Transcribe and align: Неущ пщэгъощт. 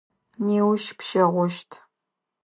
Неущ 0.45 0.83
пщэгъощт. 0.97 1.69